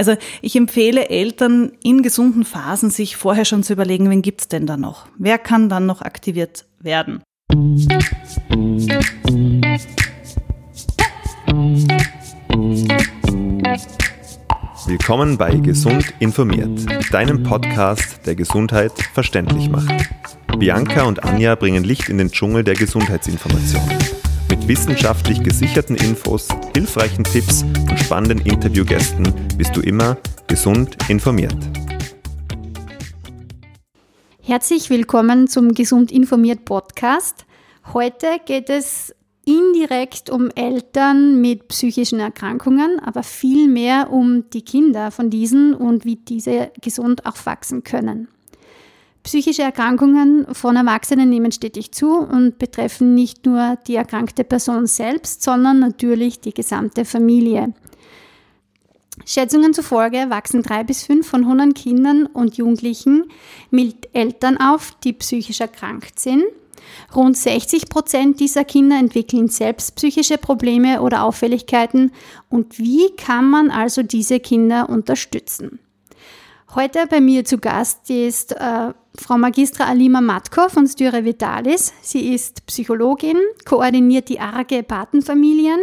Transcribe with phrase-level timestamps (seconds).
[0.00, 4.64] Also ich empfehle Eltern in gesunden Phasen sich vorher schon zu überlegen, wen gibt's denn
[4.64, 5.06] da noch?
[5.18, 7.22] Wer kann dann noch aktiviert werden?
[14.86, 16.80] Willkommen bei Gesund informiert,
[17.12, 19.92] deinem Podcast, der Gesundheit verständlich macht.
[20.58, 23.82] Bianca und Anja bringen Licht in den Dschungel der Gesundheitsinformation.
[24.70, 26.46] Wissenschaftlich gesicherten Infos,
[26.76, 30.16] hilfreichen Tipps und spannenden Interviewgästen bist du immer
[30.46, 31.56] gesund informiert.
[34.40, 37.46] Herzlich willkommen zum Gesund informiert Podcast.
[37.92, 39.12] Heute geht es
[39.44, 46.14] indirekt um Eltern mit psychischen Erkrankungen, aber vielmehr um die Kinder von diesen und wie
[46.14, 48.28] diese gesund aufwachsen können.
[49.22, 55.42] Psychische Erkrankungen von Erwachsenen nehmen stetig zu und betreffen nicht nur die erkrankte Person selbst,
[55.42, 57.74] sondern natürlich die gesamte Familie.
[59.26, 63.24] Schätzungen zufolge wachsen drei bis fünf von 100 Kindern und Jugendlichen
[63.70, 66.44] mit Eltern auf, die psychisch erkrankt sind.
[67.14, 72.12] Rund 60 Prozent dieser Kinder entwickeln selbst psychische Probleme oder Auffälligkeiten.
[72.48, 75.78] Und wie kann man also diese Kinder unterstützen?
[76.76, 81.92] Heute bei mir zu Gast ist äh, Frau Magistra Alima Matko von Styre Vitalis.
[82.00, 85.80] Sie ist Psychologin, koordiniert die arge Patenfamilien,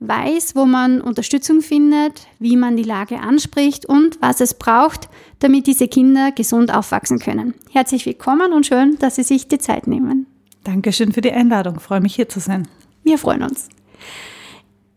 [0.00, 5.66] weiß, wo man Unterstützung findet, wie man die Lage anspricht und was es braucht, damit
[5.66, 7.52] diese Kinder gesund aufwachsen können.
[7.70, 10.26] Herzlich willkommen und schön, dass Sie sich die Zeit nehmen.
[10.64, 11.74] Dankeschön für die Einladung.
[11.76, 12.66] Ich freue mich hier zu sein.
[13.02, 13.68] Wir freuen uns.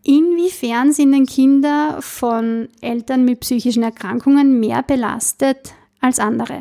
[0.08, 6.60] Inwiefern sind denn Kinder von Eltern mit psychischen Erkrankungen mehr belastet als andere?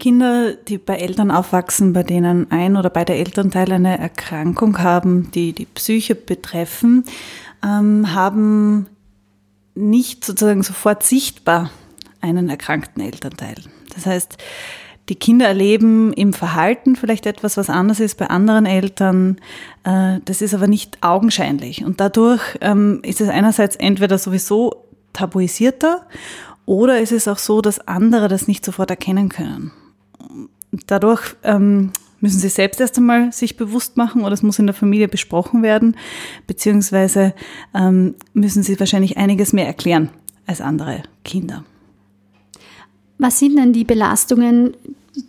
[0.00, 5.52] Kinder, die bei Eltern aufwachsen, bei denen ein oder beide Elternteile eine Erkrankung haben, die
[5.52, 7.04] die Psyche betreffen,
[7.62, 8.86] ähm, haben
[9.74, 11.70] nicht sozusagen sofort sichtbar
[12.22, 13.56] einen erkrankten Elternteil.
[13.94, 14.38] Das heißt,
[15.08, 19.38] die Kinder erleben im Verhalten vielleicht etwas, was anders ist bei anderen Eltern.
[19.84, 21.84] Äh, das ist aber nicht augenscheinlich.
[21.84, 26.06] Und dadurch ähm, ist es einerseits entweder sowieso tabuisierter
[26.64, 29.72] oder ist es auch so, dass andere das nicht sofort erkennen können.
[30.86, 34.74] Dadurch ähm, müssen sie selbst erst einmal sich bewusst machen oder es muss in der
[34.74, 35.96] Familie besprochen werden,
[36.46, 37.34] beziehungsweise
[37.74, 40.10] ähm, müssen sie wahrscheinlich einiges mehr erklären
[40.46, 41.64] als andere Kinder.
[43.18, 44.74] Was sind denn die Belastungen,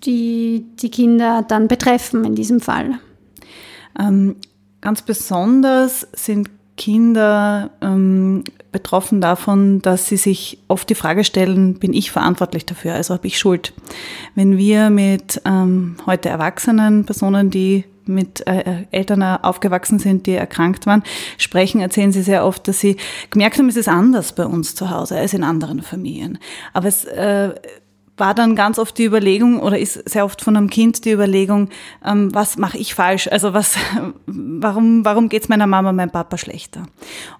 [0.05, 2.99] die die Kinder dann betreffen in diesem Fall?
[3.99, 4.35] Ähm,
[4.81, 11.93] ganz besonders sind Kinder ähm, betroffen davon, dass sie sich oft die Frage stellen, bin
[11.93, 13.73] ich verantwortlich dafür, also habe ich Schuld.
[14.33, 20.85] Wenn wir mit ähm, heute erwachsenen Personen, die mit äh, Eltern aufgewachsen sind, die erkrankt
[20.85, 21.03] waren,
[21.37, 22.97] sprechen, erzählen sie sehr oft, dass sie
[23.29, 26.37] gemerkt haben, es ist anders bei uns zu Hause als in anderen Familien.
[26.73, 27.53] Aber es äh,
[28.17, 31.69] war dann ganz oft die Überlegung oder ist sehr oft von einem Kind die Überlegung,
[32.05, 33.27] ähm, was mache ich falsch?
[33.27, 33.75] Also was,
[34.27, 36.83] warum, warum geht's meiner Mama, meinem Papa schlechter?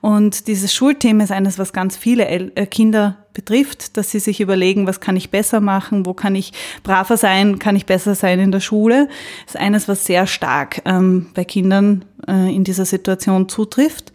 [0.02, 4.42] Und dieses Schulthema ist eines, was ganz viele El äh, Kinder betrifft, dass sie sich
[4.42, 8.40] überlegen, was kann ich besser machen, wo kann ich braver sein, kann ich besser sein
[8.40, 9.10] in der Schule.
[9.46, 14.12] Ist eines, was sehr stark ähm, bei Kindern äh, in dieser Situation zutrifft.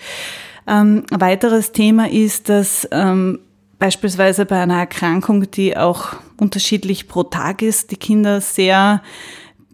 [0.66, 3.40] Ähm, ein weiteres Thema ist, dass ähm,
[3.78, 9.02] beispielsweise bei einer Erkrankung, die auch unterschiedlich pro Tag ist, die Kinder sehr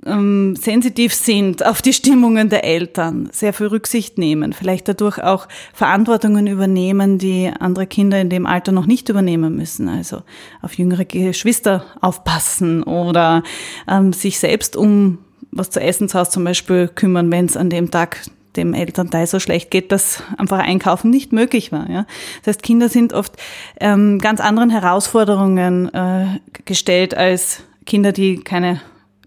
[0.06, 5.48] ähm, sensitiv sind auf die Stimmungen der Eltern, sehr viel Rücksicht nehmen, vielleicht dadurch auch
[5.72, 10.22] Verantwortungen übernehmen, die andere Kinder in dem Alter noch nicht übernehmen müssen, also
[10.60, 13.42] auf jüngere Geschwister aufpassen oder
[13.88, 15.18] ähm, sich selbst um
[15.56, 18.18] was zu essen zu Hause zum Beispiel kümmern, wenn es an dem Tag
[18.56, 21.88] dem Elternteil so schlecht geht, dass einfach Einkaufen nicht möglich war.
[21.90, 22.06] Ja?
[22.42, 23.34] Das heißt, Kinder sind oft
[23.80, 28.80] ähm, ganz anderen Herausforderungen äh, gestellt als Kinder, die keine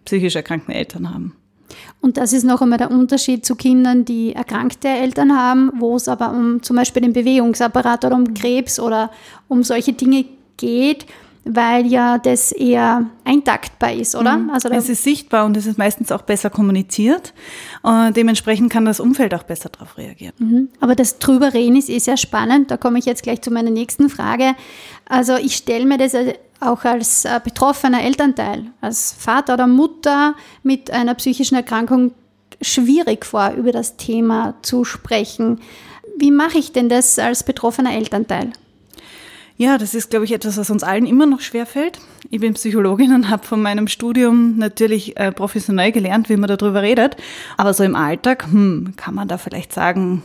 [0.06, 1.36] psychisch erkrankten Eltern haben.
[2.00, 6.08] Und das ist noch einmal der Unterschied zu Kindern, die erkrankte Eltern haben, wo es
[6.08, 9.12] aber um zum Beispiel den Bewegungsapparat oder um Krebs oder
[9.48, 10.26] um solche Dinge
[10.58, 11.06] geht
[11.50, 14.38] weil ja das eher eintaktbar ist, oder?
[14.38, 14.50] Mhm.
[14.50, 17.34] Also es ist sichtbar und es ist meistens auch besser kommuniziert.
[17.82, 20.34] Und dementsprechend kann das Umfeld auch besser darauf reagieren.
[20.40, 20.70] Mhm.
[20.80, 22.72] Aber das drüber reden ist eh sehr spannend.
[22.72, 24.56] Da komme ich jetzt gleich zu meiner nächsten Frage.
[25.08, 26.16] Also ich stelle mir das
[26.60, 32.14] auch als äh, betroffener Elternteil, als Vater oder Mutter mit einer psychischen Erkrankung
[32.62, 35.60] schwierig vor, über das Thema zu sprechen.
[36.18, 38.52] Wie mache ich denn das als betroffener Elternteil?
[39.60, 42.00] Ja, das ist, glaube ich, etwas, was uns allen immer noch schwerfällt.
[42.30, 46.84] Ich bin Psychologin und habe von meinem Studium natürlich äh, professionell gelernt, wie man darüber
[46.84, 47.18] redet.
[47.58, 50.22] Aber so im Alltag, hm, kann man da vielleicht sagen,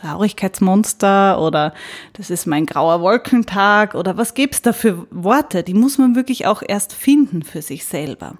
[0.00, 1.74] Traurigkeitsmonster oder
[2.12, 5.64] das ist mein grauer Wolkentag oder was gibt's da für Worte?
[5.64, 8.36] Die muss man wirklich auch erst finden für sich selber.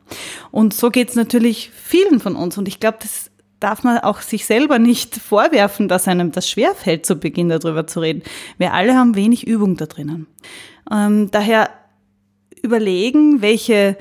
[0.53, 2.57] Und so geht's natürlich vielen von uns.
[2.57, 3.31] Und ich glaube, das
[3.61, 8.01] darf man auch sich selber nicht vorwerfen, dass einem das schwerfällt, zu Beginn darüber zu
[8.01, 8.23] reden.
[8.59, 10.27] Wir alle haben wenig Übung da drinnen.
[10.91, 11.71] Ähm, daher
[12.63, 13.97] überlegen, welche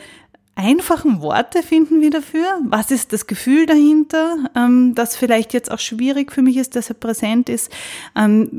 [0.55, 2.45] einfachen Worte finden wir dafür.
[2.65, 6.89] Was ist das Gefühl dahinter, ähm, das vielleicht jetzt auch schwierig für mich ist, dass
[6.89, 7.71] er präsent ist?
[8.15, 8.49] Ähm,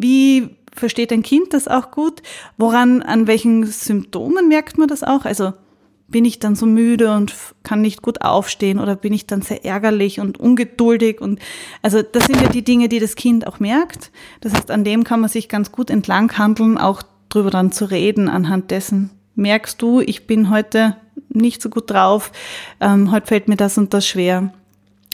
[0.00, 2.22] wie versteht ein Kind das auch gut?
[2.56, 5.24] Woran, an welchen Symptomen merkt man das auch?
[5.24, 5.52] Also
[6.08, 9.64] bin ich dann so müde und kann nicht gut aufstehen oder bin ich dann sehr
[9.64, 11.40] ärgerlich und ungeduldig und
[11.82, 14.12] also das sind ja die Dinge, die das Kind auch merkt.
[14.40, 17.90] Das heißt, an dem kann man sich ganz gut entlang handeln, auch drüber dann zu
[17.90, 19.10] reden anhand dessen.
[19.34, 20.96] Merkst du, ich bin heute
[21.28, 22.30] nicht so gut drauf,
[22.80, 24.52] ähm, heute fällt mir das und das schwer.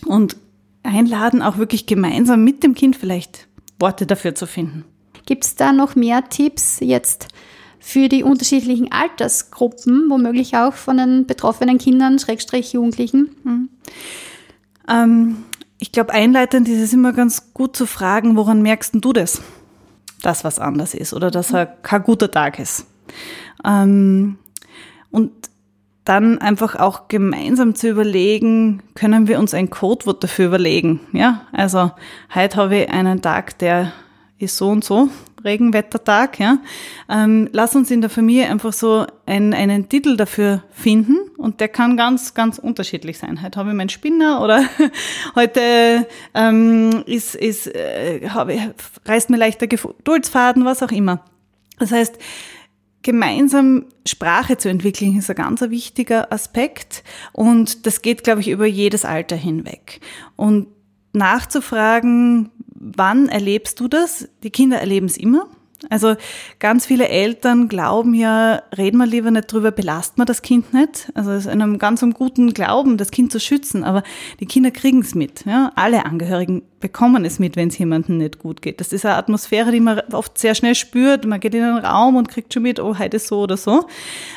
[0.07, 0.37] Und
[0.83, 3.49] einladen, auch wirklich gemeinsam mit dem Kind vielleicht
[3.79, 4.85] Worte dafür zu finden.
[5.27, 7.29] Gibt es da noch mehr Tipps jetzt
[7.83, 13.31] für die unterschiedlichen Altersgruppen, womöglich auch von den betroffenen Kindern, Schrägstrich Jugendlichen?
[13.43, 13.69] Mhm.
[14.89, 15.37] Ähm,
[15.79, 19.43] ich glaube, einleitend ist es immer ganz gut zu fragen, woran merkst du das?
[20.23, 22.87] Dass was anders ist oder dass er kein guter Tag ist.
[23.65, 24.39] Ähm,
[25.11, 25.33] und
[26.05, 31.01] dann einfach auch gemeinsam zu überlegen, können wir uns ein Codewort dafür überlegen.
[31.13, 31.91] Ja, also
[32.33, 33.93] heute habe ich einen Tag, der
[34.39, 35.09] ist so und so,
[35.45, 36.39] Regenwettertag.
[36.39, 36.59] Ja,
[37.09, 41.69] ähm, lass uns in der Familie einfach so einen, einen Titel dafür finden und der
[41.69, 43.43] kann ganz, ganz unterschiedlich sein.
[43.43, 44.65] Heute habe ich meinen Spinner oder
[45.35, 48.75] heute ähm, ist, ist, äh, habe,
[49.05, 51.25] reißt mir leichter Geduldsfaden, was auch immer.
[51.79, 52.19] Das heißt,
[53.03, 57.03] gemeinsam Sprache zu entwickeln, ist ein ganz wichtiger Aspekt.
[57.33, 60.01] Und das geht, glaube ich, über jedes Alter hinweg.
[60.37, 60.69] Und
[61.13, 62.51] nachzufragen,
[62.83, 64.29] wann erlebst du das?
[64.43, 65.47] Die Kinder erleben es immer.
[65.91, 66.15] Also
[66.61, 71.11] ganz viele Eltern glauben ja, reden wir lieber nicht drüber, belastet man das Kind nicht.
[71.15, 73.83] Also es ist einem ganz guten Glauben, das Kind zu schützen.
[73.83, 74.05] Aber
[74.39, 75.45] die Kinder kriegen es mit.
[75.45, 75.73] Ja?
[75.75, 78.81] Alle Angehörigen bekommen es mit, wenn es jemandem nicht gut geht.
[78.81, 81.25] Das ist eine Atmosphäre, die man oft sehr schnell spürt.
[81.25, 83.87] Man geht in einen Raum und kriegt schon mit, oh, heute ist so oder so.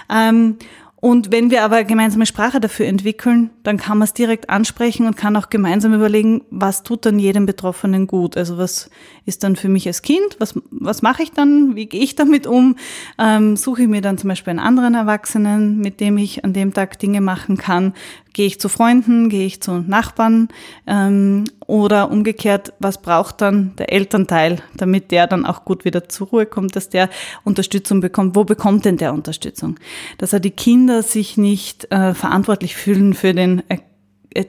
[0.10, 0.58] Ähm,
[1.06, 5.16] und wenn wir aber gemeinsame Sprache dafür entwickeln, dann kann man es direkt ansprechen und
[5.16, 8.36] kann auch gemeinsam überlegen, was tut dann jedem Betroffenen gut.
[8.36, 8.90] Also was
[9.24, 12.48] ist dann für mich als Kind, was, was mache ich dann, wie gehe ich damit
[12.48, 12.76] um?
[13.20, 16.74] Ähm, suche ich mir dann zum Beispiel einen anderen Erwachsenen, mit dem ich an dem
[16.74, 17.94] Tag Dinge machen kann?
[18.36, 20.50] Gehe ich zu Freunden, gehe ich zu Nachbarn
[20.88, 26.28] ähm, oder umgekehrt, was braucht dann der Elternteil, damit der dann auch gut wieder zur
[26.28, 27.10] Ruhe kommt, dass der
[27.46, 28.36] Unterstützung bekommt.
[28.36, 29.80] Wo bekommt denn der Unterstützung?
[30.18, 33.64] Dass er die Kinder sich nicht äh, verantwortlich fühlen für den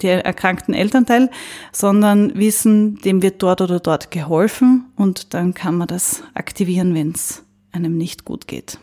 [0.02, 1.30] der erkrankten Elternteil,
[1.70, 7.12] sondern wissen, dem wird dort oder dort geholfen und dann kann man das aktivieren, wenn
[7.12, 8.80] es einem nicht gut geht.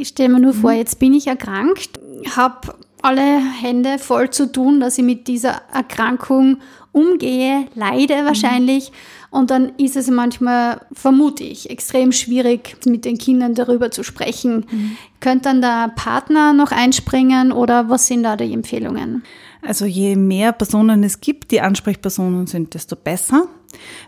[0.00, 2.00] Ich stelle mir nur vor, jetzt bin ich erkrankt,
[2.34, 6.58] habe alle Hände voll zu tun, dass ich mit dieser Erkrankung
[6.92, 8.90] umgehe, leide wahrscheinlich.
[8.90, 9.38] Mhm.
[9.38, 14.66] Und dann ist es manchmal, vermute ich, extrem schwierig, mit den Kindern darüber zu sprechen.
[14.70, 14.96] Mhm.
[15.20, 19.22] Könnte dann der Partner noch einspringen oder was sind da die Empfehlungen?
[19.62, 23.46] Also je mehr Personen es gibt, die Ansprechpersonen sind, desto besser.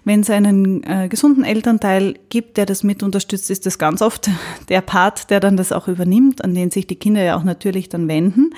[0.05, 4.31] Wenn es einen äh, gesunden Elternteil gibt, der das mit unterstützt, ist das ganz oft
[4.69, 7.89] der Part, der dann das auch übernimmt, an den sich die Kinder ja auch natürlich
[7.89, 8.51] dann wenden.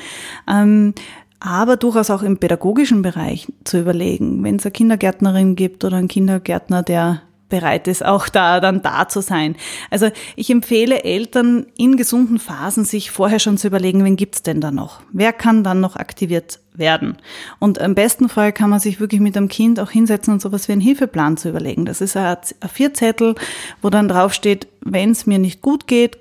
[0.49, 0.95] Ähm,
[1.39, 6.09] aber durchaus auch im pädagogischen Bereich zu überlegen, wenn es eine Kindergärtnerin gibt oder einen
[6.09, 9.57] Kindergärtner, der bereit ist, auch da dann da zu sein.
[9.91, 14.61] Also ich empfehle Eltern in gesunden Phasen sich vorher schon zu überlegen, wen gibt's denn
[14.61, 15.01] da noch?
[15.13, 17.19] Wer kann dann noch aktiviert werden?
[17.59, 20.67] Und im besten Fall kann man sich wirklich mit dem Kind auch hinsetzen und sowas
[20.69, 21.85] wie einen Hilfeplan zu überlegen.
[21.85, 22.39] Das ist ein
[22.73, 23.37] Vierzettel,
[23.81, 26.19] wo dann draufsteht, wenn es mir nicht gut geht,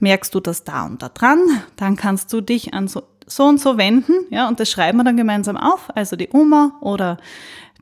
[0.00, 1.38] merkst du das da und da dran,
[1.76, 5.04] dann kannst du dich an so, so und so wenden, ja, und das schreiben wir
[5.04, 7.18] dann gemeinsam auf, also die Oma oder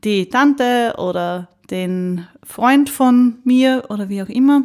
[0.03, 4.63] die Tante oder den Freund von mir oder wie auch immer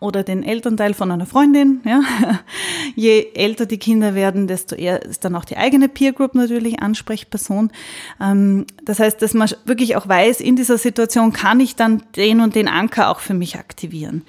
[0.00, 1.80] oder den Elternteil von einer Freundin.
[1.84, 2.00] Ja.
[2.94, 6.80] Je älter die Kinder werden, desto eher ist dann auch die eigene Peer Group natürlich
[6.80, 7.70] Ansprechperson.
[8.20, 12.40] Ähm, das heißt, dass man wirklich auch weiß, in dieser Situation kann ich dann den
[12.40, 14.24] und den Anker auch für mich aktivieren.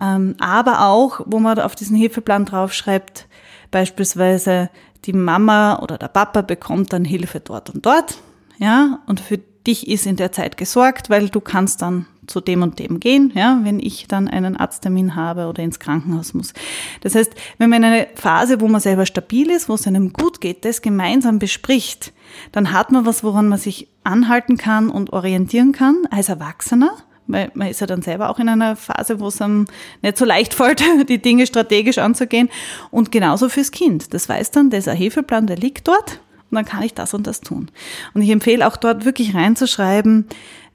[0.00, 3.26] Ähm, aber auch, wo man auf diesen Hilfeplan draufschreibt,
[3.70, 4.70] beispielsweise
[5.04, 8.18] die Mama oder der Papa bekommt dann Hilfe dort und dort.
[8.58, 12.62] Ja, und für dich ist in der Zeit gesorgt, weil du kannst dann zu dem
[12.62, 16.54] und dem gehen, ja, wenn ich dann einen Arzttermin habe oder ins Krankenhaus muss.
[17.00, 20.12] Das heißt, wenn man in eine Phase, wo man selber stabil ist, wo es einem
[20.12, 22.12] gut geht, das gemeinsam bespricht,
[22.52, 26.92] dann hat man was, woran man sich anhalten kann und orientieren kann als Erwachsener
[27.28, 29.66] weil man ist ja dann selber auch in einer Phase, wo es einem
[30.02, 32.48] nicht so leicht fällt, die Dinge strategisch anzugehen.
[32.90, 34.14] Und genauso fürs Kind.
[34.14, 37.40] Das weiß dann, dieser Hefeplan, der liegt dort und dann kann ich das und das
[37.40, 37.70] tun.
[38.14, 40.26] Und ich empfehle auch dort wirklich reinzuschreiben,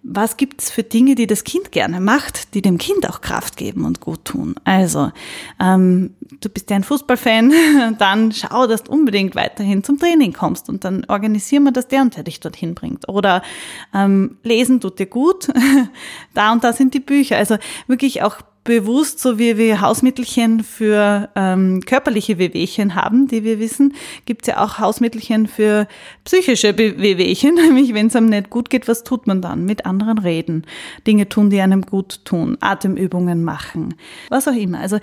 [0.04, 3.86] was gibt's für Dinge, die das Kind gerne macht, die dem Kind auch Kraft geben
[3.86, 4.56] und gut tun.
[4.64, 5.12] Also,
[5.60, 7.54] ähm, du bist ja ein Fußballfan,
[8.00, 12.02] dann schau, dass du unbedingt weiterhin zum Training kommst und dann organisieren wir, dass der
[12.02, 13.08] und der dich dorthin bringt.
[13.10, 13.44] Oder
[13.94, 15.48] ähm, lesen tut dir gut,
[16.34, 17.38] da und da sind die Bücher.
[17.38, 23.60] Also wirklich auch bewusst, so wie wir Hausmittelchen für ähm, körperliche Wehwehchen haben, die wir
[23.60, 23.94] wissen,
[24.26, 25.88] gibt es ja auch Hausmittelchen für
[26.26, 29.66] psychische Wehwehchen, nämlich wenn es einem nicht gut geht, was tut man dann?
[29.66, 30.66] Mit anderen reden,
[31.08, 33.96] Dinge tun, die einem gut tun, Atemübungen machen,
[34.30, 34.80] was auch immer.
[34.80, 35.00] Also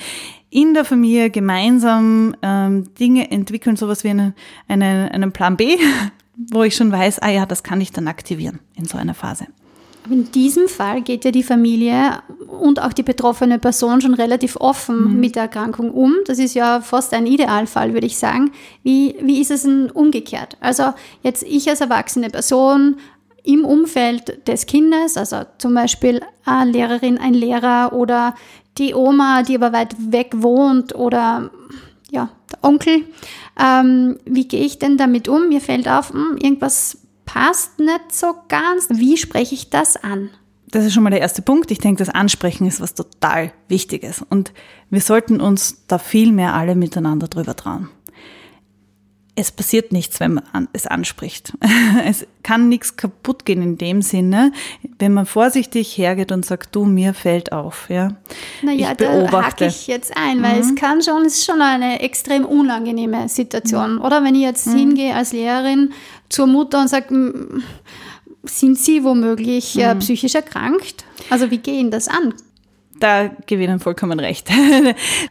[0.50, 4.34] in der Familie gemeinsam ähm, Dinge entwickeln, sowas wie eine,
[4.68, 5.76] eine, einen Plan B,
[6.52, 9.48] wo ich schon weiß, ah ja, das kann ich dann aktivieren in so einer Phase.
[10.10, 12.22] In diesem Fall geht ja die Familie
[12.60, 15.20] und auch die betroffene Person schon relativ offen mhm.
[15.20, 16.14] mit der Erkrankung um.
[16.26, 18.52] Das ist ja fast ein Idealfall, würde ich sagen.
[18.82, 20.56] Wie, wie ist es denn umgekehrt?
[20.60, 22.96] Also jetzt ich als erwachsene Person
[23.44, 28.34] im Umfeld des Kindes, also zum Beispiel eine Lehrerin, ein Lehrer oder
[28.76, 31.50] die Oma, die aber weit weg wohnt oder
[32.10, 33.04] ja, der Onkel.
[33.58, 35.48] Ähm, wie gehe ich denn damit um?
[35.48, 38.88] Mir fällt auf, mh, hm, irgendwas passt nicht so ganz.
[38.88, 40.30] Wie spreche ich das an?
[40.70, 41.70] Das ist schon mal der erste Punkt.
[41.70, 44.24] Ich denke, das Ansprechen ist was total Wichtiges.
[44.30, 44.52] Und
[44.88, 47.90] wir sollten uns da viel mehr alle miteinander drüber trauen
[49.40, 51.52] es passiert nichts, wenn man es anspricht.
[52.04, 54.52] Es kann nichts kaputt gehen in dem Sinne,
[54.98, 57.88] wenn man vorsichtig hergeht und sagt, du, mir fällt auf.
[57.88, 58.08] Ja.
[58.62, 59.30] Naja, ich beobachte.
[59.30, 60.60] da hake ich jetzt ein, weil mhm.
[60.60, 63.96] es kann schon, es ist schon eine extrem unangenehme Situation.
[63.96, 64.00] Mhm.
[64.00, 64.76] Oder wenn ich jetzt mhm.
[64.76, 65.92] hingehe als Lehrerin
[66.28, 67.62] zur Mutter und sage,
[68.44, 69.98] sind Sie womöglich äh, mhm.
[70.00, 71.04] psychisch erkrankt?
[71.30, 72.34] Also wie gehen das an?
[73.00, 74.50] Da gebe ich Ihnen vollkommen recht.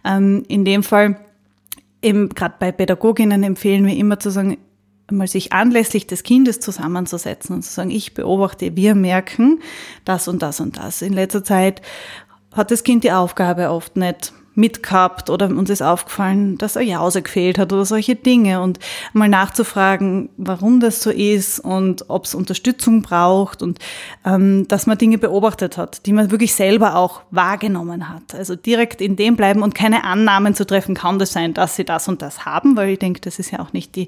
[0.06, 1.20] Ähm, in dem Fall
[2.02, 4.58] eben gerade bei Pädagoginnen empfehlen wir immer zu sagen,
[5.12, 9.60] mal sich anlässlich des Kindes zusammenzusetzen und zu sagen, ich beobachte, wir merken
[10.06, 11.02] das und das und das.
[11.02, 11.82] In letzter Zeit
[12.54, 17.22] hat das Kind die Aufgabe oft nicht mitgehabt oder uns ist aufgefallen, dass eine Jause
[17.22, 18.80] gefehlt hat oder solche Dinge und
[19.14, 23.78] mal nachzufragen, warum das so ist und ob es Unterstützung braucht und
[24.26, 28.34] ähm, dass man Dinge beobachtet hat, die man wirklich selber auch wahrgenommen hat.
[28.34, 31.86] Also direkt in dem bleiben und keine Annahmen zu treffen, kann das sein, dass sie
[31.86, 34.08] das und das haben, weil ich denke, das ist ja auch nicht die,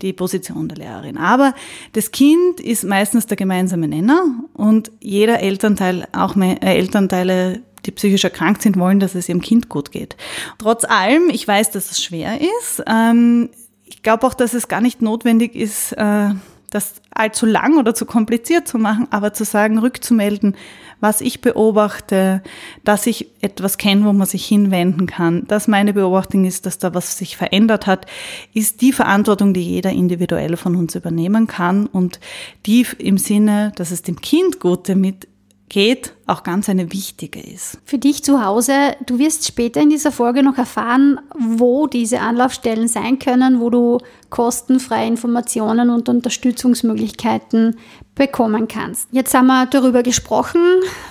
[0.00, 1.18] die Position der Lehrerin.
[1.18, 1.54] Aber
[1.92, 8.24] das Kind ist meistens der gemeinsame Nenner und jeder Elternteil, auch äh, Elternteile die psychisch
[8.24, 10.16] erkrankt sind, wollen, dass es ihrem Kind gut geht.
[10.58, 12.82] Trotz allem, ich weiß, dass es schwer ist.
[12.86, 13.50] Ähm,
[13.84, 16.30] ich glaube auch, dass es gar nicht notwendig ist, äh,
[16.70, 20.56] das allzu lang oder zu kompliziert zu machen, aber zu sagen, rückzumelden,
[21.00, 22.42] was ich beobachte,
[22.84, 26.94] dass ich etwas kenne, wo man sich hinwenden kann, dass meine Beobachtung ist, dass da
[26.94, 28.06] was sich verändert hat,
[28.54, 32.20] ist die Verantwortung, die jeder individuell von uns übernehmen kann und
[32.66, 35.26] die im Sinne, dass es dem Kind gut damit
[35.70, 37.78] geht, auch ganz eine wichtige ist.
[37.84, 38.72] Für dich zu Hause,
[39.06, 43.98] du wirst später in dieser Folge noch erfahren, wo diese Anlaufstellen sein können, wo du
[44.28, 47.78] kostenfreie Informationen und Unterstützungsmöglichkeiten
[48.14, 49.08] bekommen kannst.
[49.12, 50.60] Jetzt haben wir darüber gesprochen,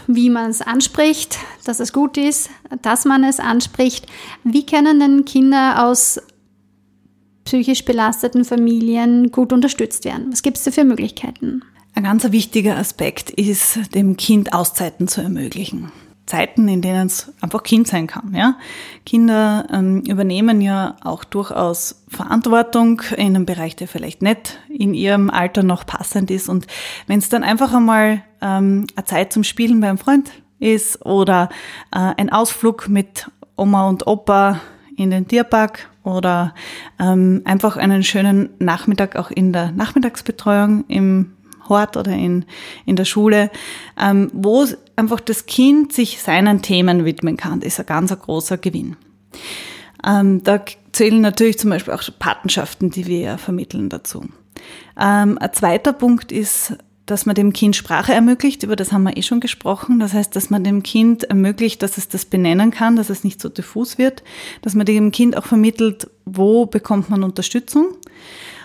[0.08, 2.50] wie man es anspricht, dass es gut ist,
[2.82, 4.06] dass man es anspricht.
[4.44, 6.22] Wie können denn Kinder aus
[7.46, 10.28] psychisch belasteten Familien gut unterstützt werden?
[10.32, 11.64] Was gibt es da für Möglichkeiten?
[11.96, 15.92] Ein ganz wichtiger Aspekt ist, dem Kind Auszeiten zu ermöglichen.
[16.30, 18.34] Zeiten, in denen es einfach Kind sein kann.
[18.36, 18.56] Ja?
[19.06, 25.30] Kinder ähm, übernehmen ja auch durchaus Verantwortung in einem Bereich, der vielleicht nicht in ihrem
[25.32, 26.48] Alter noch passend ist.
[26.48, 26.68] Und
[27.08, 31.50] wenn es dann einfach einmal ähm, eine Zeit zum Spielen beim Freund ist oder
[31.92, 34.62] äh, ein Ausflug mit Oma und Opa
[34.96, 36.54] in den Tierpark oder
[37.00, 41.34] ähm, einfach einen schönen Nachmittag auch in der Nachmittagsbetreuung im
[41.70, 42.46] Hort oder in,
[42.86, 43.52] in der Schule,
[44.00, 48.58] ähm, wo einfach das Kind sich seinen Themen widmen kann, ist ein ganz ein großer
[48.58, 48.98] Gewinn.
[50.06, 54.26] Ähm, da zählen natürlich zum Beispiel auch Patenschaften, die wir ja vermitteln dazu.
[55.00, 56.76] Ähm, ein zweiter Punkt ist,
[57.10, 60.00] dass man dem Kind Sprache ermöglicht, über das haben wir eh schon gesprochen.
[60.00, 63.42] Das heißt, dass man dem Kind ermöglicht, dass es das benennen kann, dass es nicht
[63.42, 64.24] so diffus wird,
[64.62, 67.96] dass man dem Kind auch vermittelt, wo bekommt man Unterstützung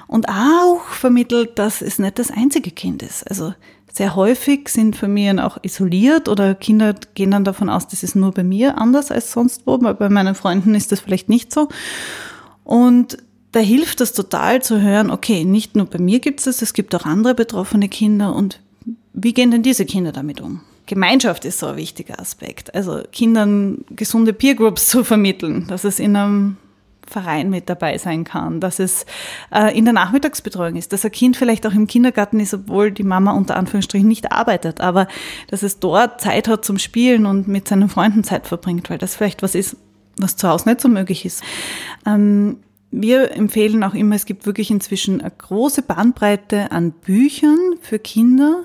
[0.06, 3.28] und auch vermittelt, dass es nicht das einzige Kind ist.
[3.28, 3.54] Also
[3.96, 8.32] Sehr häufig sind Familien auch isoliert oder Kinder gehen dann davon aus, das ist nur
[8.32, 9.78] bei mir anders als sonst wo.
[9.78, 11.68] Bei meinen Freunden ist das vielleicht nicht so.
[12.64, 13.18] Und
[13.52, 16.74] da hilft es total zu hören, okay, nicht nur bei mir gibt es das, es
[16.74, 18.60] gibt auch andere betroffene Kinder und
[19.12, 20.62] wie gehen denn diese Kinder damit um?
[20.86, 22.74] Gemeinschaft ist so ein wichtiger Aspekt.
[22.74, 26.56] Also Kindern gesunde Peergroups zu vermitteln, dass es in einem
[27.06, 29.06] Verein mit dabei sein kann, dass es
[29.52, 33.02] äh, in der Nachmittagsbetreuung ist, dass ein Kind vielleicht auch im Kindergarten ist, obwohl die
[33.02, 35.08] Mama unter Anführungsstrichen nicht arbeitet, aber
[35.48, 39.16] dass es dort Zeit hat zum Spielen und mit seinen Freunden Zeit verbringt, weil das
[39.16, 39.76] vielleicht was ist,
[40.18, 41.42] was zu Hause nicht so möglich ist.
[42.06, 42.58] Ähm,
[42.96, 48.64] wir empfehlen auch immer, es gibt wirklich inzwischen eine große Bandbreite an Büchern für Kinder,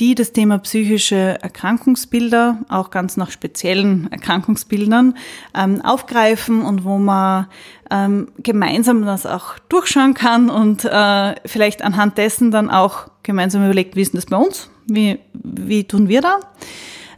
[0.00, 5.14] die das Thema psychische Erkrankungsbilder, auch ganz nach speziellen Erkrankungsbildern,
[5.54, 7.46] ähm, aufgreifen und wo man
[7.92, 13.94] ähm, gemeinsam das auch durchschauen kann und äh, vielleicht anhand dessen dann auch gemeinsam überlegt,
[13.94, 14.68] wie ist das bei uns?
[14.86, 16.40] Wie, wie tun wir da?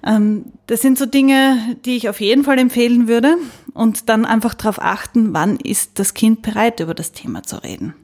[0.04, 3.36] Ähm, das sind so Dinge, die ich auf jeden Fall empfehlen würde
[3.74, 7.94] und dann einfach darauf achten, wann ist das Kind bereit, über das Thema zu reden.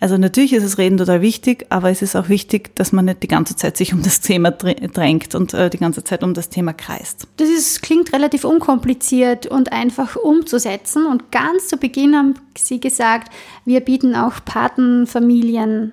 [0.00, 3.22] Also natürlich ist das Reden total wichtig, aber es ist auch wichtig, dass man nicht
[3.22, 6.48] die ganze Zeit sich um das Thema drängt und äh, die ganze Zeit um das
[6.48, 7.28] Thema kreist.
[7.36, 11.06] Das ist, klingt relativ unkompliziert und einfach umzusetzen.
[11.06, 13.32] Und ganz zu Beginn haben Sie gesagt,
[13.64, 15.92] wir bieten auch Patenfamilien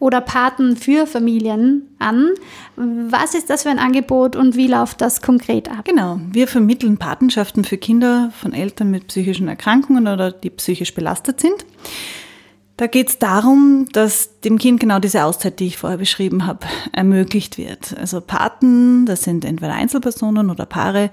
[0.00, 2.30] oder Paten für Familien an.
[2.74, 5.84] Was ist das für ein Angebot und wie läuft das konkret ab?
[5.84, 11.40] Genau, wir vermitteln Patenschaften für Kinder von Eltern mit psychischen Erkrankungen oder die psychisch belastet
[11.40, 11.66] sind.
[12.78, 16.66] Da geht es darum, dass dem Kind genau diese Auszeit, die ich vorher beschrieben habe,
[16.92, 17.94] ermöglicht wird.
[17.98, 21.10] Also Paten, das sind entweder Einzelpersonen oder Paare,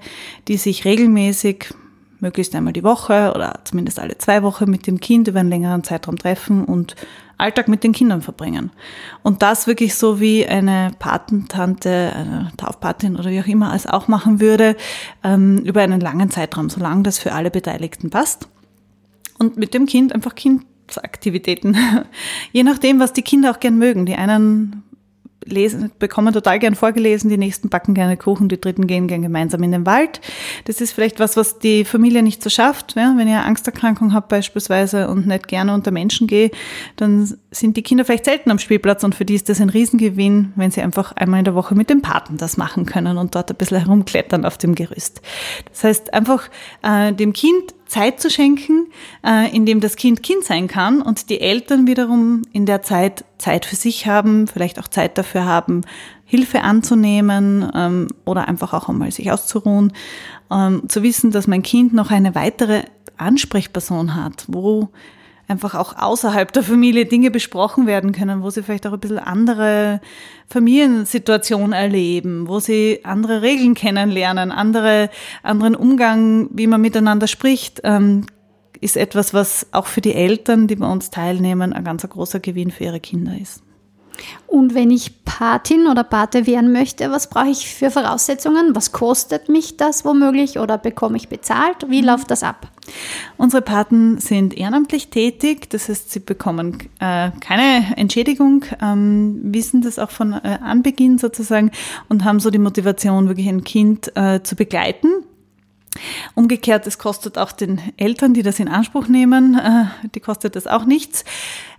[0.48, 1.74] die sich regelmäßig,
[2.20, 5.84] möglichst einmal die Woche oder zumindest alle zwei Wochen mit dem Kind über einen längeren
[5.84, 6.96] Zeitraum treffen und
[7.38, 8.70] Alltag mit den Kindern verbringen.
[9.22, 14.08] Und das wirklich so wie eine Patentante, eine Taufpatin oder wie auch immer es auch
[14.08, 14.76] machen würde,
[15.22, 18.48] ähm, über einen langen Zeitraum, solange das für alle Beteiligten passt.
[19.38, 21.76] Und mit dem Kind einfach Kindaktivitäten.
[22.52, 24.04] Je nachdem, was die Kinder auch gern mögen.
[24.04, 24.82] Die einen
[25.44, 29.62] lesen, bekommen total gern vorgelesen, die nächsten backen gerne Kuchen, die dritten gehen gern gemeinsam
[29.62, 30.20] in den Wald.
[30.64, 32.94] Das ist vielleicht was, was die Familie nicht so schafft.
[32.96, 33.14] Ja?
[33.16, 36.56] Wenn ihr Angsterkrankung habt beispielsweise und nicht gerne unter Menschen geht,
[36.96, 40.52] dann sind die Kinder vielleicht selten am Spielplatz und für die ist das ein Riesengewinn,
[40.56, 43.50] wenn sie einfach einmal in der Woche mit dem Paten das machen können und dort
[43.50, 45.22] ein bisschen herumklettern auf dem Gerüst.
[45.70, 46.50] Das heißt, einfach
[46.82, 48.88] äh, dem Kind Zeit zu schenken,
[49.26, 53.24] äh, in dem das Kind Kind sein kann und die Eltern wiederum in der Zeit
[53.38, 55.82] Zeit für sich haben, vielleicht auch Zeit dafür haben,
[56.24, 59.94] Hilfe anzunehmen ähm, oder einfach auch einmal sich auszuruhen,
[60.50, 62.82] ähm, zu wissen, dass mein Kind noch eine weitere
[63.16, 64.90] Ansprechperson hat, wo
[65.48, 69.18] einfach auch außerhalb der Familie Dinge besprochen werden können, wo sie vielleicht auch ein bisschen
[69.18, 70.00] andere
[70.46, 75.10] Familiensituationen erleben, wo sie andere Regeln kennenlernen, andere,
[75.42, 78.26] anderen Umgang, wie man miteinander spricht, ähm,
[78.80, 82.70] ist etwas, was auch für die Eltern, die bei uns teilnehmen, ein ganz großer Gewinn
[82.70, 83.62] für ihre Kinder ist.
[84.48, 88.74] Und wenn ich Patin oder Pate werden möchte, was brauche ich für Voraussetzungen?
[88.74, 91.76] Was kostet mich das womöglich oder bekomme ich bezahlt?
[91.88, 92.08] Wie mhm.
[92.08, 92.66] läuft das ab?
[93.36, 99.98] Unsere Paten sind ehrenamtlich tätig, das heißt, sie bekommen äh, keine Entschädigung, ähm, wissen das
[99.98, 101.70] auch von äh, Anbeginn sozusagen
[102.08, 105.08] und haben so die Motivation, wirklich ein Kind äh, zu begleiten
[106.34, 110.66] Umgekehrt, es kostet auch den Eltern, die das in Anspruch nehmen, äh, die kostet das
[110.66, 111.24] auch nichts.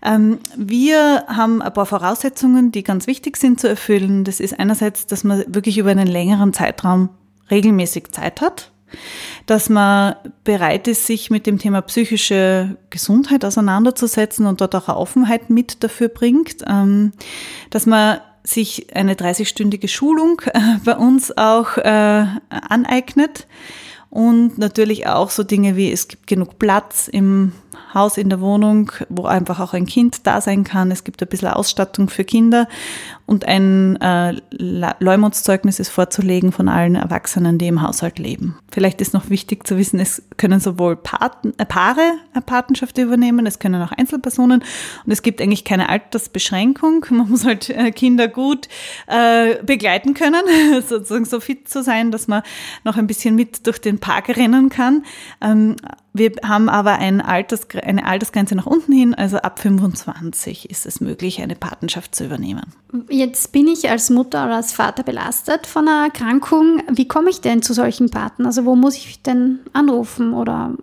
[0.01, 4.23] Ähm, wir haben ein paar Voraussetzungen, die ganz wichtig sind zu erfüllen.
[4.23, 7.09] Das ist einerseits, dass man wirklich über einen längeren Zeitraum
[7.51, 8.71] regelmäßig Zeit hat,
[9.45, 14.97] dass man bereit ist, sich mit dem Thema psychische Gesundheit auseinanderzusetzen und dort auch eine
[14.97, 17.11] Offenheit mit dafür bringt, ähm,
[17.69, 23.47] dass man sich eine 30-stündige Schulung äh, bei uns auch äh, aneignet
[24.09, 27.51] und natürlich auch so Dinge wie es gibt genug Platz im
[27.93, 30.91] Haus, in der Wohnung, wo einfach auch ein Kind da sein kann.
[30.91, 32.67] Es gibt ein bisschen Ausstattung für Kinder
[33.29, 38.57] und ein äh, Leumundszeugnis ist vorzulegen von allen Erwachsenen, die im Haushalt leben.
[38.71, 43.45] Vielleicht ist noch wichtig zu wissen, es können sowohl Paten, äh, Paare eine Patenschaft übernehmen,
[43.45, 44.63] es können auch Einzelpersonen
[45.05, 47.05] und es gibt eigentlich keine Altersbeschränkung.
[47.11, 48.67] Man muss halt äh, Kinder gut
[49.05, 50.41] äh, begleiten können,
[50.87, 52.41] sozusagen so fit zu sein, dass man
[52.83, 55.03] noch ein bisschen mit durch den Park rennen kann.
[55.39, 55.75] Ähm,
[56.13, 60.99] wir haben aber ein Alters, eine Altersgrenze nach unten hin, also ab 25 ist es
[60.99, 62.73] möglich, eine Patenschaft zu übernehmen.
[63.19, 66.81] Jetzt bin ich als Mutter oder als Vater belastet von einer Erkrankung.
[66.89, 68.45] Wie komme ich denn zu solchen Paten?
[68.45, 70.73] Also wo muss ich denn anrufen oder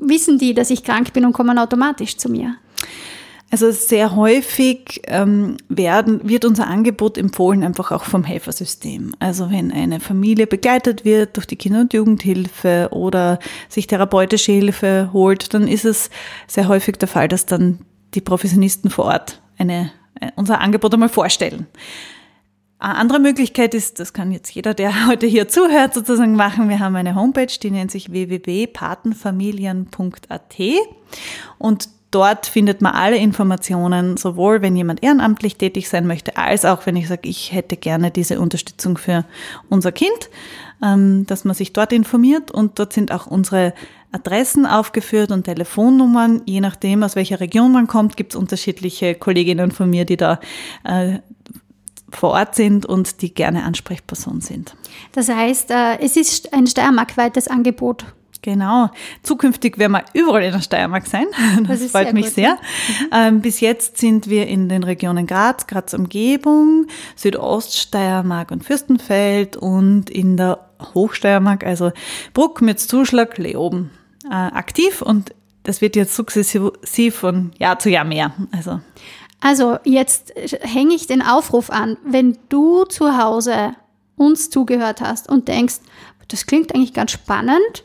[0.00, 2.54] wissen die, dass ich krank bin und kommen automatisch zu mir?
[3.50, 9.16] Also sehr häufig ähm, werden, wird unser Angebot empfohlen, einfach auch vom Helfersystem.
[9.18, 15.10] Also wenn eine Familie begleitet wird durch die Kinder- und Jugendhilfe oder sich therapeutische Hilfe
[15.12, 16.10] holt, dann ist es
[16.46, 17.80] sehr häufig der Fall, dass dann
[18.14, 19.90] die Professionisten vor Ort eine,
[20.36, 21.66] unser Angebot einmal vorstellen.
[22.78, 26.68] Eine andere Möglichkeit ist, das kann jetzt jeder, der heute hier zuhört, sozusagen machen.
[26.68, 30.58] Wir haben eine Homepage, die nennt sich www.patenfamilien.at
[31.58, 36.84] und Dort findet man alle Informationen, sowohl wenn jemand ehrenamtlich tätig sein möchte, als auch
[36.84, 39.24] wenn ich sage, ich hätte gerne diese Unterstützung für
[39.70, 40.28] unser Kind,
[40.84, 42.50] ähm, dass man sich dort informiert.
[42.50, 43.72] Und dort sind auch unsere
[44.12, 46.42] Adressen aufgeführt und Telefonnummern.
[46.44, 50.38] Je nachdem, aus welcher Region man kommt, gibt es unterschiedliche Kolleginnen von mir, die da
[50.84, 51.20] äh,
[52.10, 54.76] vor Ort sind und die gerne Ansprechperson sind.
[55.12, 58.04] Das heißt, äh, es ist ein steiermarkweites Angebot.
[58.42, 58.90] Genau.
[59.22, 61.26] Zukünftig werden wir überall in der Steiermark sein.
[61.66, 62.58] Das, das freut sehr mich gut, sehr.
[63.12, 63.30] Ja.
[63.30, 63.40] Mhm.
[63.40, 70.36] bis jetzt sind wir in den Regionen Graz, Graz Umgebung, Südoststeiermark und Fürstenfeld und in
[70.36, 70.58] der
[70.94, 71.92] Hochsteiermark, also
[72.34, 73.90] Bruck mit Zuschlag, Leoben,
[74.24, 78.32] äh, aktiv und das wird jetzt sukzessiv von Jahr zu Jahr mehr.
[78.50, 78.80] Also.
[79.40, 83.74] Also jetzt hänge ich den Aufruf an, wenn du zu Hause
[84.16, 85.76] uns zugehört hast und denkst,
[86.28, 87.84] das klingt eigentlich ganz spannend,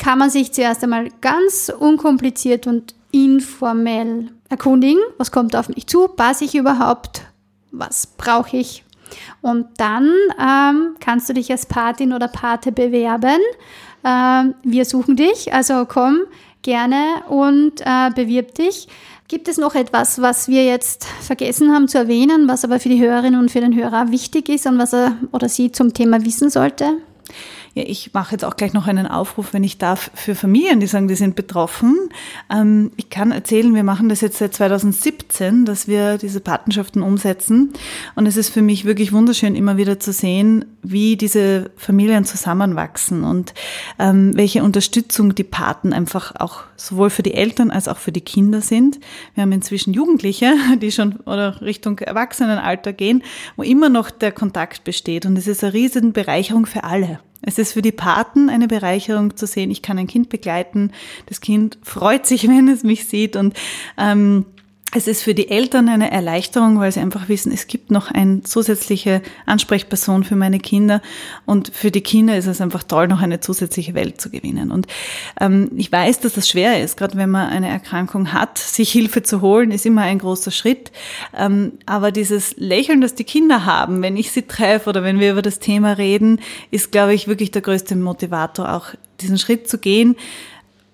[0.00, 6.08] kann man sich zuerst einmal ganz unkompliziert und informell erkundigen, was kommt auf mich zu,
[6.08, 7.22] passe ich überhaupt,
[7.70, 8.82] was brauche ich.
[9.42, 10.10] Und dann
[10.40, 13.40] ähm, kannst du dich als Patin oder Pate bewerben.
[14.04, 16.20] Ähm, wir suchen dich, also komm
[16.62, 18.88] gerne und äh, bewirb dich.
[19.28, 23.00] Gibt es noch etwas, was wir jetzt vergessen haben zu erwähnen, was aber für die
[23.00, 26.50] Hörerinnen und für den Hörer wichtig ist und was er oder sie zum Thema wissen
[26.50, 26.96] sollte?
[27.74, 30.88] Ja, ich mache jetzt auch gleich noch einen Aufruf, wenn ich darf, für Familien, die
[30.88, 31.96] sagen, die sind betroffen.
[32.50, 37.72] Ähm, ich kann erzählen, wir machen das jetzt seit 2017, dass wir diese Patenschaften umsetzen.
[38.16, 43.22] Und es ist für mich wirklich wunderschön, immer wieder zu sehen, wie diese Familien zusammenwachsen
[43.22, 43.54] und
[44.00, 48.20] ähm, welche Unterstützung die Paten einfach auch sowohl für die Eltern als auch für die
[48.20, 48.98] Kinder sind.
[49.34, 53.22] Wir haben inzwischen Jugendliche, die schon oder Richtung Erwachsenenalter gehen,
[53.54, 55.24] wo immer noch der Kontakt besteht.
[55.24, 57.20] Und es ist eine riesen Bereicherung für alle.
[57.42, 60.92] Es ist für die Paten eine Bereicherung zu sehen, ich kann ein Kind begleiten.
[61.26, 63.54] Das Kind freut sich, wenn es mich sieht und
[63.96, 64.46] ähm,
[64.92, 68.42] es ist für die Eltern eine Erleichterung, weil sie einfach wissen, es gibt noch eine
[68.42, 71.00] zusätzliche Ansprechperson für meine Kinder.
[71.46, 74.72] Und für die Kinder ist es einfach toll, noch eine zusätzliche Welt zu gewinnen.
[74.72, 74.88] Und
[75.40, 79.22] ähm, ich weiß, dass das schwer ist, gerade wenn man eine Erkrankung hat, sich Hilfe
[79.22, 80.90] zu holen, ist immer ein großer Schritt.
[81.38, 85.32] Ähm, aber dieses Lächeln, das die Kinder haben, wenn ich sie treffe oder wenn wir
[85.32, 86.40] über das Thema reden,
[86.72, 88.88] ist, glaube ich, wirklich der größte Motivator, auch
[89.20, 90.16] diesen Schritt zu gehen.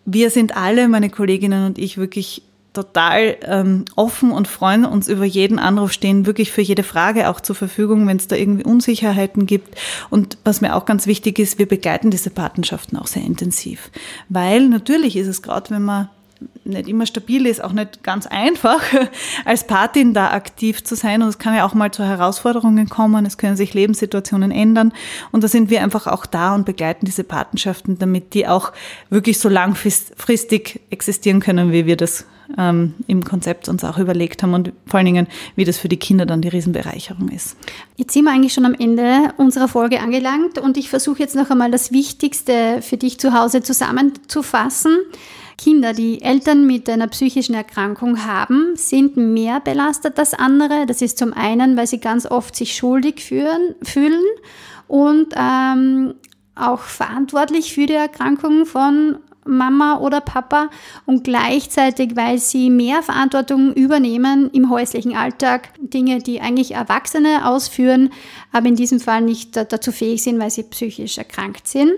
[0.05, 2.43] Wir sind alle, meine Kolleginnen und ich, wirklich
[2.77, 7.41] total ähm, offen und freuen uns über jeden Anruf, stehen wirklich für jede Frage auch
[7.41, 9.77] zur Verfügung, wenn es da irgendwie Unsicherheiten gibt.
[10.11, 13.91] Und was mir auch ganz wichtig ist, wir begleiten diese Patenschaften auch sehr intensiv.
[14.29, 16.09] Weil natürlich ist es gerade, wenn man
[16.65, 18.83] nicht immer stabil ist, auch nicht ganz einfach,
[19.45, 21.23] als Patin da aktiv zu sein.
[21.23, 24.93] Und es kann ja auch mal zu Herausforderungen kommen, es können sich Lebenssituationen ändern.
[25.33, 28.73] Und da sind wir einfach auch da und begleiten diese Patenschaften, damit die auch
[29.11, 32.27] wirklich so langfristig existieren können, wie wir das
[32.59, 35.97] ähm, im Konzept uns auch überlegt haben und vor allen Dingen, wie das für die
[35.97, 37.57] Kinder dann die Riesenbereicherung ist.
[37.97, 41.51] Jetzt sind wir eigentlich schon am Ende unserer Folge angelangt und ich versuche jetzt noch
[41.51, 44.97] einmal das Wichtigste für dich zu Hause zusammenzufassen.
[45.59, 50.87] Kinder, die Eltern mit einer psychischen Erkrankung haben, sind mehr belastet als andere.
[50.87, 54.23] Das ist zum einen, weil sie ganz oft sich schuldig fühlen, fühlen
[54.87, 56.15] und ähm,
[56.55, 60.71] auch verantwortlich für die Erkrankung von Mama oder Papa
[61.05, 68.11] und gleichzeitig, weil sie mehr Verantwortung übernehmen im häuslichen Alltag, Dinge, die eigentlich Erwachsene ausführen,
[68.53, 71.93] aber in diesem Fall nicht dazu fähig sind, weil sie psychisch erkrankt sind.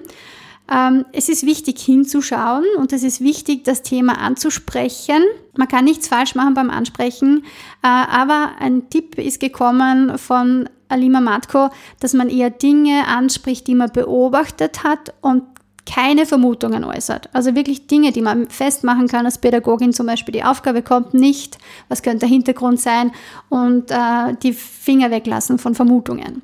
[0.71, 5.23] Ähm, es ist wichtig hinzuschauen und es ist wichtig, das Thema anzusprechen.
[5.57, 7.45] Man kann nichts falsch machen beim Ansprechen,
[7.83, 13.75] äh, aber ein Tipp ist gekommen von Alima Matko, dass man eher Dinge anspricht, die
[13.75, 15.43] man beobachtet hat und
[15.87, 17.31] keine Vermutungen äußert.
[17.33, 21.57] Also wirklich Dinge, die man festmachen kann als Pädagogin, zum Beispiel die Aufgabe kommt nicht,
[21.89, 23.11] was könnte der Hintergrund sein
[23.49, 26.43] und äh, die Finger weglassen von Vermutungen.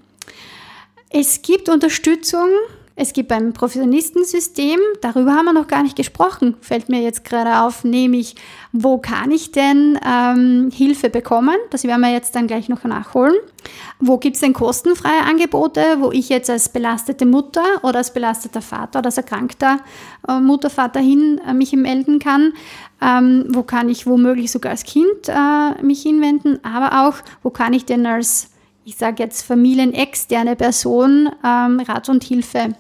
[1.11, 2.49] Es gibt Unterstützung
[2.97, 7.65] Es gibt ein Professionistensystem, darüber haben wir noch gar nicht gesprochen, fällt mir jetzt gerade
[7.65, 8.37] auf, nämlich
[8.71, 11.57] wo kann ich denn ähm, Hilfe bekommen?
[11.71, 13.35] Das werden wir jetzt dann gleich noch nachholen.
[13.99, 18.63] Wo gibt es denn kostenfreie Angebote, wo ich jetzt als belastete Mutter oder als belasteter
[18.63, 19.81] Vater oder als erkrankter
[20.29, 22.53] äh, Mutter, Vater hin äh, mich melden kann?
[23.03, 26.61] Ähm, wo kann ich womöglich sogar als Kind äh, mich hinwenden?
[26.65, 28.51] Aber auch, wo kann ich denn als
[28.87, 32.75] ich sage jetzt familienexterne Person ähm, Rat und Hilfe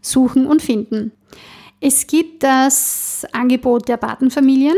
[0.00, 1.12] suchen und finden.
[1.80, 4.76] Es gibt das Angebot der Patenfamilien.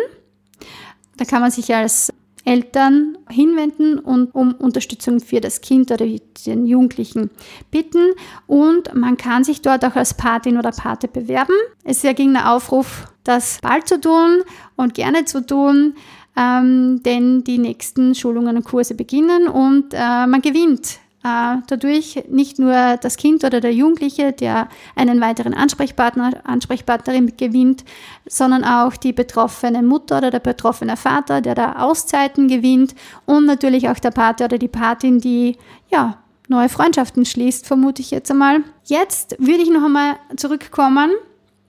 [1.16, 2.12] Da kann man sich als
[2.44, 6.06] Eltern hinwenden und um Unterstützung für das Kind oder
[6.46, 7.30] den Jugendlichen
[7.70, 8.12] bitten.
[8.46, 11.54] Und man kann sich dort auch als Patin oder Pate bewerben.
[11.84, 14.42] Es ist ja Aufruf, das bald zu tun
[14.76, 15.94] und gerne zu tun
[16.36, 22.96] ähm, denn die nächsten Schulungen und Kurse beginnen und äh, man gewinnt dadurch nicht nur
[22.96, 27.84] das Kind oder der Jugendliche, der einen weiteren Ansprechpartner, Ansprechpartnerin gewinnt,
[28.26, 32.94] sondern auch die betroffene Mutter oder der betroffene Vater, der da Auszeiten gewinnt
[33.26, 35.58] und natürlich auch der Pater oder die Patin, die
[35.90, 38.64] ja neue Freundschaften schließt, vermute ich jetzt einmal.
[38.84, 41.10] Jetzt würde ich noch einmal zurückkommen.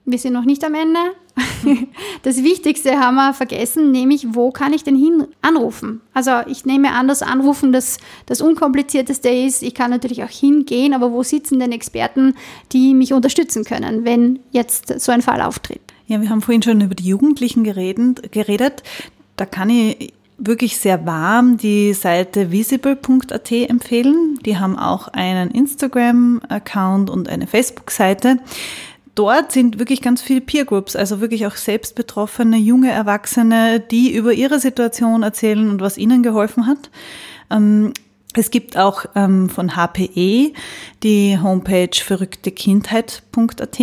[0.04, 0.98] Wir sind noch nicht am Ende.
[2.22, 6.00] Das Wichtigste haben wir vergessen, nämlich wo kann ich denn hin anrufen?
[6.14, 9.62] Also ich nehme an, dass Anrufen das, das Unkomplizierteste ist.
[9.62, 12.34] Ich kann natürlich auch hingehen, aber wo sitzen denn Experten,
[12.72, 15.80] die mich unterstützen können, wenn jetzt so ein Fall auftritt?
[16.06, 18.32] Ja, wir haben vorhin schon über die Jugendlichen geredet.
[18.32, 18.82] geredet.
[19.36, 24.38] Da kann ich wirklich sehr warm die Seite visible.at empfehlen.
[24.44, 28.38] Die haben auch einen Instagram-Account und eine Facebook-Seite
[29.14, 34.14] dort sind wirklich ganz viele Peer Groups, also wirklich auch selbst betroffene junge Erwachsene, die
[34.14, 36.90] über ihre Situation erzählen und was ihnen geholfen hat.
[37.50, 37.92] Ähm,
[38.34, 40.52] es gibt auch ähm, von HPE
[41.02, 43.78] die Homepage verrücktekindheit.at.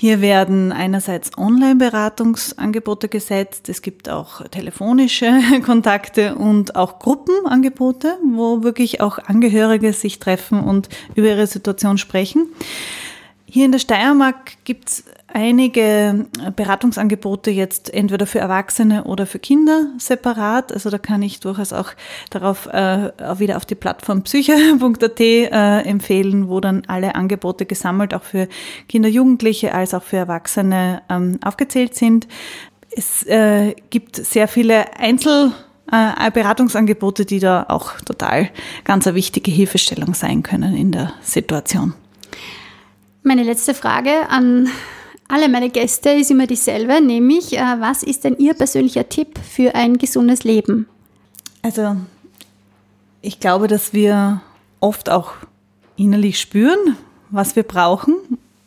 [0.00, 9.00] Hier werden einerseits Online-Beratungsangebote gesetzt, es gibt auch telefonische Kontakte und auch Gruppenangebote, wo wirklich
[9.00, 12.46] auch Angehörige sich treffen und über ihre Situation sprechen.
[13.50, 19.86] Hier in der Steiermark gibt es einige Beratungsangebote jetzt entweder für Erwachsene oder für Kinder
[19.96, 20.70] separat.
[20.70, 21.92] Also da kann ich durchaus auch
[22.28, 28.12] darauf äh, auch wieder auf die Plattform psyche.at äh, empfehlen, wo dann alle Angebote gesammelt
[28.12, 28.48] auch für
[28.86, 32.28] Kinder, Jugendliche als auch für Erwachsene ähm, aufgezählt sind.
[32.94, 35.52] Es äh, gibt sehr viele Einzel
[35.90, 38.50] äh, Beratungsangebote, die da auch total
[38.84, 41.94] ganz eine wichtige Hilfestellung sein können in der Situation.
[43.28, 44.70] Meine letzte Frage an
[45.28, 49.74] alle meine Gäste ist immer dieselbe, nämlich äh, was ist denn Ihr persönlicher Tipp für
[49.74, 50.88] ein gesundes Leben?
[51.60, 51.96] Also
[53.20, 54.40] ich glaube, dass wir
[54.80, 55.32] oft auch
[55.96, 56.96] innerlich spüren,
[57.28, 58.14] was wir brauchen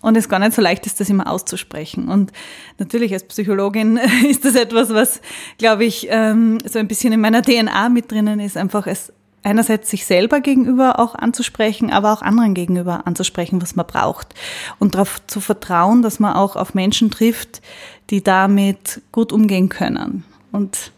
[0.03, 2.07] und es gar nicht so leicht ist, das immer auszusprechen.
[2.07, 2.31] Und
[2.77, 3.97] natürlich als Psychologin
[4.29, 5.21] ist das etwas, was,
[5.57, 9.11] glaube ich, ähm, so ein bisschen in meiner DNA mit drinnen ist, einfach es
[9.43, 14.33] einerseits sich selber gegenüber auch anzusprechen, aber auch anderen gegenüber anzusprechen, was man braucht.
[14.79, 17.61] Und darauf zu vertrauen, dass man auch auf Menschen trifft,
[18.09, 20.23] die damit gut umgehen können.
[20.51, 20.91] Und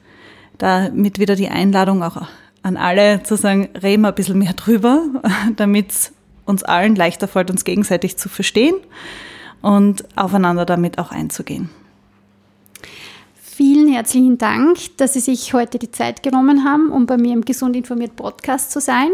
[0.58, 2.22] damit wieder die Einladung auch
[2.64, 5.04] an alle zu sagen, reden wir ein bisschen mehr drüber,
[5.56, 6.14] damit es
[6.46, 8.76] uns allen leichter fällt, uns gegenseitig zu verstehen
[9.62, 11.70] und aufeinander damit auch einzugehen.
[13.84, 17.44] Vielen herzlichen Dank, dass Sie sich heute die Zeit genommen haben, um bei mir im
[17.44, 19.10] Gesund informiert Podcast zu sein.